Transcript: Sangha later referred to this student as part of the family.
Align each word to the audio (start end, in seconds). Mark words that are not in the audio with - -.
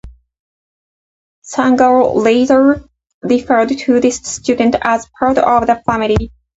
Sangha 1.43 2.15
later 2.15 2.83
referred 3.21 3.67
to 3.77 3.99
this 3.99 4.15
student 4.15 4.75
as 4.81 5.07
part 5.19 5.37
of 5.37 5.67
the 5.67 5.75
family. 5.85 6.31